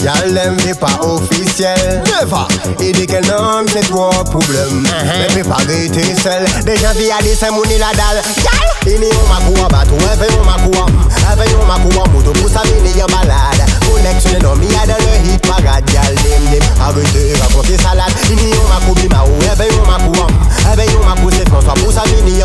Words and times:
Y'a 0.00 0.14
l'aime 0.26 0.56
n'est 0.64 0.74
pas 0.74 0.98
officiel. 1.02 2.02
Never. 2.06 2.46
Il 2.80 2.92
dit 2.92 3.06
qu'elle 3.06 3.26
nomme 3.26 3.66
c'est 3.72 3.88
trop 3.88 4.10
problème. 4.24 4.84
Uh-huh. 4.84 5.18
Mais 5.18 5.26
puis 5.28 5.42
pas 5.42 5.56
arrêter 5.56 6.14
seul. 6.20 6.44
Déjà 6.64 6.92
vie 6.92 7.10
a 7.10 7.22
des 7.22 7.34
c'est 7.34 7.50
mon 7.50 7.62
la 7.62 7.92
dalle. 7.94 8.22
Gal. 8.42 8.52
Il 8.86 9.02
est 9.02 9.14
au 9.14 9.26
makoua 9.28 9.68
bateau. 9.68 9.96
Elle 10.00 10.18
fait 10.18 10.32
au 10.34 10.44
makoua. 10.44 10.86
Elle 11.30 11.38
fait 11.38 11.54
au 11.54 11.66
makoua 11.66 12.04
moto. 12.12 12.32
Pour 12.32 12.48
sa 12.48 12.62
vie, 12.62 12.72
il 12.84 12.96
y 12.96 13.00
a 13.00 13.06
malade. 13.06 13.62
Connexion 13.86 14.38
non, 14.42 14.54
il 14.62 14.72
y 14.72 14.74
a 14.74 14.86
dans 14.86 14.98
le 14.98 15.30
hit 15.30 15.46
parade. 15.46 15.84
Gal. 15.92 16.14
Dim 16.16 16.50
dim. 16.50 16.64
Arrêtez 16.80 17.34
raconter 17.40 17.76
salade. 17.76 18.12
Il 18.30 18.38
est 18.38 18.56
au 18.56 18.66
makou 18.68 18.94
bima 19.00 19.22
ou. 19.26 19.40
Fait 19.56 19.70
au 19.70 19.86
makoua. 19.86 20.26
Elle 20.72 20.80
fait 20.80 20.96
au 20.96 21.04
makou 21.04 21.30
c'est 21.30 21.48
François. 21.48 21.74
Pour 21.74 21.92
sa 21.92 22.02
vie, 22.02 22.22
il 22.26 22.38
y 22.38 22.42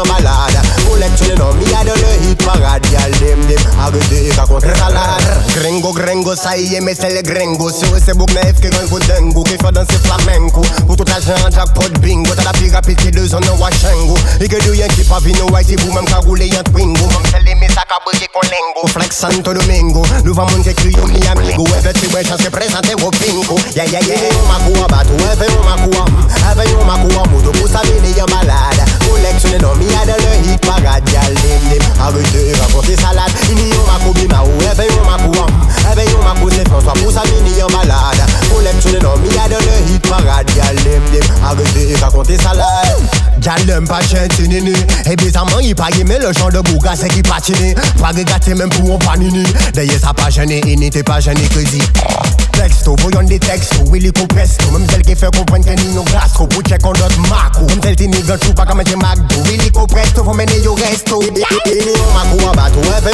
a 1.03 1.07
you 1.07 1.57
il 1.61 1.69
y 1.69 1.73
a 1.73 1.83
dans 1.83 1.93
le 1.95 2.29
hit 2.29 2.43
parade. 2.43 2.85
Gal. 2.91 3.11
Dim 3.19 3.41
dim. 3.47 3.61
Arrêtez 3.79 4.31
raconter 4.35 4.75
salade. 4.75 5.23
Gringo 5.55 5.91
gringo 5.93 6.35
ça 6.35 6.57
y 6.57 6.75
est 6.75 6.81
mais 6.81 6.95
c'est 6.95 7.13
les 7.13 7.23
gringos. 7.23 7.71
Sur 7.71 7.95
ese 7.95 8.15
book 8.15 8.31
naïf 8.33 8.59
gagne 8.59 8.87
pour 8.87 8.99
dingo. 8.99 9.43
Qui 9.43 9.51
fait 9.51 9.71
danser 9.71 9.99
flamenco. 10.03 10.61
Pour 10.85 10.95
tout 10.95 11.05
l'argent 11.07 11.49
jackpot 11.51 11.89
bingo. 11.99 12.31
T'as 12.35 12.43
la 12.43 12.81
qui 12.81 13.11
deux 13.11 13.33
en 13.33 13.37
un 13.37 13.57
washengo. 13.59 14.15
Et 14.39 14.47
que 14.47 14.57
du 14.61 14.71
qui 14.95 15.03
pas 15.03 15.19
vino 15.19 15.47
white. 15.51 15.79
Vous 15.79 15.93
même 15.93 16.05
qu'à 16.05 16.17
rouler 16.17 16.49
un 16.57 16.63
twingo. 16.63 17.05
Même 17.07 17.25
c'est 17.31 17.43
les 17.43 17.55
mes 17.55 17.69
sacs 17.69 17.89
à 17.89 17.99
briller 18.05 18.27
con 18.33 18.41
lingo. 18.41 18.87
Flex 18.87 19.17
Santo 19.17 19.53
Domingo. 19.53 20.03
Nous 20.23 20.33
va 20.33 20.43
monter 20.43 20.73
crier 20.73 20.97
mi 21.07 21.25
amigo. 21.27 21.65
Et 21.85 21.93
tu 21.93 22.07
ouais 22.13 22.23
chance 22.23 22.49
présenter 22.51 22.93
au 22.95 23.11
pingo. 23.11 23.59
Yeah 23.75 23.85
yeah 23.85 23.99
yeah. 24.01 24.17
M'a 24.47 24.59
coua 24.65 24.87
bateau. 24.87 25.13
Et 25.17 25.37
fait 25.37 25.51
Jalem 43.47 43.87
pas 43.87 44.01
chanter 44.01 44.45
nini 44.45 44.73
Et 45.09 45.15
bizarrement 45.15 45.59
il 45.61 45.73
pas 45.73 45.87
aimé 45.97 46.17
le 46.19 46.33
genre 46.33 46.51
de 46.51 46.59
bouga 46.59 46.91
c'est 46.97 47.07
qui 47.07 47.21
patine 47.21 47.73
Pas 47.97 48.09
regarder 48.09 48.53
même 48.53 48.67
pour 48.67 48.95
un 48.95 48.97
panini 48.97 49.45
D'ailleurs 49.73 50.01
ça 50.01 50.13
pas 50.13 50.29
gêné 50.29 50.61
et 50.67 50.75
n'était 50.75 51.01
pas 51.01 51.21
gêné 51.21 51.43
que 51.43 51.59
dit 51.59 51.81
Texto, 52.51 52.95
voyons 52.99 53.23
des 53.23 53.39
textos, 53.39 53.87
Willy 53.89 54.11
Copesto 54.11 54.69
Même 54.71 54.85
celle 54.89 55.03
qui 55.03 55.15
fait 55.15 55.33
comprendre 55.33 55.63
que 55.63 55.79
ni 55.79 55.93
nos 55.93 56.03
gastro 56.03 56.45
Pour 56.47 56.61
check 56.63 56.85
on 56.85 56.91
notre 56.91 57.19
macro 57.29 57.67
Même 57.67 57.79
celle 57.81 57.95
qui 57.95 58.09
n'y 58.09 58.21
gagne 58.21 58.53
pas 58.53 58.65
comme 58.65 58.81
un 58.81 58.83
McDo 58.83 59.41
Willy 59.45 59.71
Copesto, 59.71 60.25
faut 60.25 60.33
mener 60.33 60.67
au 60.67 60.73
resto 60.73 61.21
Il 61.21 61.37
est 61.37 61.99
au 61.99 62.13
macro 62.13 62.49
à 62.49 62.53
bateau, 62.53 62.81
elle 62.97 63.13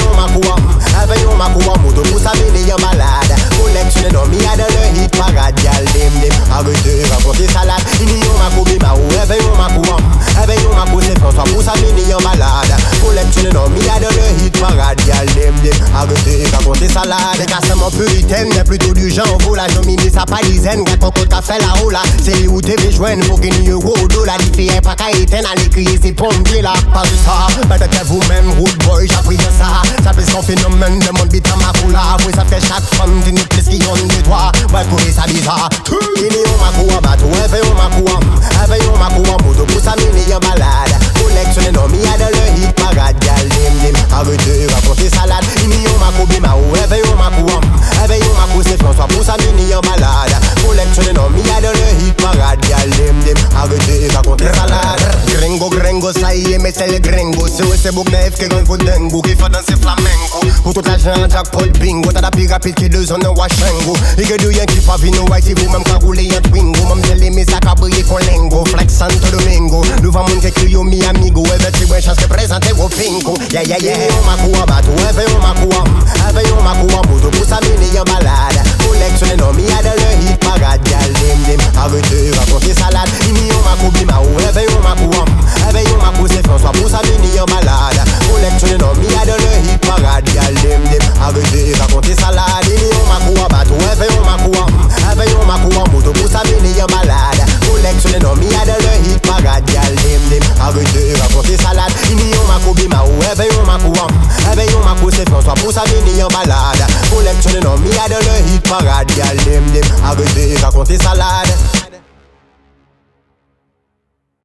cassements 18.34 18.50
puritaines, 18.50 18.50
mais 18.56 18.64
plutôt 18.64 18.94
du 18.94 19.10
genre 19.10 19.38
vaut 19.42 19.56
la 19.56 19.68
dominer 19.68 20.10
sa 20.10 20.26
palisienne 20.26 20.84
Gâte 20.84 21.00
ton 21.00 21.12
côte 21.12 21.34
fait 21.44 21.60
la 21.60 21.74
roue 21.80 21.90
là. 21.90 22.02
C'est 22.24 22.48
où 22.48 22.62
t'es 22.62 22.76
joindre 22.92 23.26
pour 23.28 23.40
qu'il 23.40 23.54
y 23.54 23.68
ait 23.68 23.72
euro 23.72 23.96
dollar 24.08 24.38
Les 24.40 24.58
filles 24.58 24.82
pas 24.82 24.96
qu'à 24.96 25.12
éteindre 25.12 25.50
à 25.52 25.56
l'écrire 25.56 25.90
c'est 26.02 26.14
pompiers 26.14 26.62
là. 26.62 26.74
Pas 26.94 27.04
ça, 27.26 27.48
peut-être 27.68 28.06
vous-même 28.06 28.50
road 28.60 28.84
boy 28.86 29.08
j'appris 29.08 29.38
ça. 29.38 29.82
Ça 30.04 30.14
fait 30.14 30.30
son 30.30 30.42
phénomène 30.42 31.00
de 31.00 31.18
mon 31.18 31.26
bit 31.26 31.48
à 31.48 31.56
ma 31.58 31.80
coula. 31.80 32.18
Oui 32.26 32.34
ça 32.36 32.46
fait 32.46 32.62
chaque 32.62 32.84
femme 32.96 33.22
d'une 33.26 33.40
plus 33.40 33.64
qui 33.64 33.82
ont 33.88 33.94
de 33.94 34.22
toi 34.24 34.52
Ouais 34.74 34.86
courir 34.90 35.14
ça. 35.14 35.24
Bizarre 35.28 35.70
Il 36.18 36.26
est 36.26 36.48
au 36.48 36.58
makou 36.60 36.98
à 36.98 37.02
bateau, 37.02 37.26
elle 37.44 37.50
fait 37.50 37.66
au 37.66 37.74
makou 37.74 38.06
Elle 38.06 38.74
fait 38.74 38.86
au 38.86 38.98
makou 38.98 39.24
à 39.24 39.44
moto 39.44 39.66
pour 39.66 39.82
sa 39.82 39.96
mini 39.96 40.28
y'a 40.28 40.40
malade 40.40 40.94
Collectionner 41.16 41.72
non 41.72 41.88
mi 41.88 42.00
a 42.06 42.18
de 42.18 42.30
le 42.36 42.62
hit 42.62 42.72
parade. 42.76 43.16
Gal 43.22 43.48
dim 43.50 43.92
dim, 43.92 43.98
arrêtez 44.12 44.68
raconter 44.74 45.10
salade. 45.10 45.46
Il 45.64 45.72
est 45.72 45.90
au 45.90 45.98
makou 46.00 46.26
bima 46.28 46.56
ou 46.56 46.76
elle 46.76 47.03
François 49.14 49.36
pour 49.38 49.54
mini 49.54 49.74
en 49.74 49.80
a 49.80 51.62
de 51.62 51.68
le 51.68 52.06
hit 52.06 52.16
parade 52.18 52.60
arrêtez 53.56 54.08
raconter 54.14 54.46
salade 54.46 55.14
Gringo 55.28 55.70
gringo 55.70 56.12
ça 56.12 56.36
y 56.36 56.54
est 56.54 56.58
mais 56.58 56.72
c'est 56.76 56.88
les 56.88 57.00
gringos 57.00 57.48
C'est 57.48 57.64
eux 57.64 57.78
c'est 57.82 57.94
book 57.94 58.10
naïf 58.12 58.34
qui 58.36 58.48
gagne 58.48 58.64
pour 58.64 58.78
dingo 58.78 59.22
Qui 59.22 59.32
fait 59.32 59.50
danser 59.50 59.76
flamenco 59.82 60.40
Pour 60.64 60.74
tout 60.74 60.82
l'argent 60.86 61.30
jackpot 61.30 61.66
bingo. 61.80 62.12
T'as 62.12 62.22
la 62.22 62.32
plus 62.32 62.48
rapide 62.48 62.76
qui 62.76 62.90
deux 62.90 63.12
en 63.12 63.22
un 63.22 63.30
washengo 63.30 63.96
Et 64.18 64.24
que 64.24 64.38
du 64.38 64.56
y'en 64.56 64.66
qui 64.66 64.80
pas 64.80 64.98
vino 64.98 65.26
white 65.30 65.46
Si 65.46 65.54
vous 65.54 65.70
même 65.70 65.84
qu'à 65.84 65.96
un 65.96 66.42
twingo 66.42 66.86
Même 66.88 67.04
c'est 67.06 67.16
les 67.16 67.30
mes 67.30 67.46
sacs 67.46 67.66
à 67.66 67.76
con 67.76 68.18
lingo. 68.18 68.66
Flex 68.66 68.94
Santo 68.94 69.28
Domingo 69.32 69.84
Nous 70.02 70.12
va 70.12 70.22
monter 70.22 70.52
crier 70.52 70.84
mi 70.84 71.04
amigo. 71.04 71.44
Et 71.46 71.72
tu 71.72 71.86
ouais 71.86 72.02
chance 72.02 72.18
de 72.18 72.26
présenter 72.26 72.72
au 72.74 72.88
pingo. 72.88 73.36
Yeah 73.52 73.64
yeah 73.64 73.78
yeah. 73.80 73.96
On 74.22 74.26
m'a 74.26 74.38
coua 74.44 74.66
bateau 74.66 74.92
Elle 74.98 75.16
fait 75.16 75.32
on 75.36 75.42
m'a 75.42 75.54
coua 75.60 75.84
Elle 76.30 76.36
hit 90.24 90.32
parade 90.32 90.34
Gal 90.34 90.54
dim 90.56 90.82
dim 90.90 91.04
Arrêtez 91.22 91.74
raconter 91.80 92.16
salade 92.16 92.68
Ini 92.70 92.90
on 93.02 93.08
m'a 93.08 93.26
coua 93.26 93.48
bateau 93.50 93.76
Elle 93.80 93.98
fait 93.98 94.14
on 94.20 94.26
m'a 94.26 94.38
coua 94.44 94.66
Elle 95.12 95.18
fait 95.18 95.36
on 95.36 95.46
m'a 95.46 95.60
coua 95.60 95.84
moto 95.92 96.12
pour 96.14 96.30
sa 96.30 96.44
mini 96.44 96.82
en 96.82 96.88
malade 96.96 97.44
Collectionner 97.68 98.20
non 98.20 98.36
mi 98.36 98.48
a 98.48 98.66
de 98.66 98.76
le 98.84 99.10
hit 99.10 99.20
parade 99.22 99.64
Gal 99.66 99.96
dim 99.96 100.22
dim 100.30 100.46
Arrêtez 100.62 101.14
raconter 101.22 101.58
salade 101.58 101.94
Ini 102.12 102.32
on 102.42 102.48
m'a 102.48 102.60
coubima 102.66 103.04
ou 103.04 103.24
elle 103.30 103.38
fait 103.38 103.50
on 103.60 103.66
m'a 103.66 103.78
coua 103.78 104.08
Elle 104.52 104.60
fait 104.60 104.76
on 104.76 104.86
m'a 104.86 105.00
coua 105.00 105.12
c'est 105.16 105.30
François 105.30 105.54
pour 105.56 105.72
sa 105.72 105.84
mini 105.86 106.24
en 106.24 106.28
malade 106.30 106.84
Collectionner 107.14 107.60
non 107.62 107.78
mi 107.78 107.90
a 107.98 108.08
de 108.10 108.16
le 108.16 108.54
hit 108.54 108.68
parade 108.68 109.08
Gal 109.16 109.38
dim 109.38 109.66
dim 109.74 109.88
Arrêtez 110.06 110.56
raconter 110.62 110.98
salade 110.98 111.52